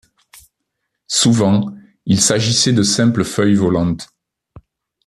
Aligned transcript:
Souvent, 1.05 1.75
il 2.07 2.19
s'agissait 2.21 2.73
de 2.73 2.81
simples 2.81 3.23
feuilles 3.23 3.53
volantes. 3.53 4.09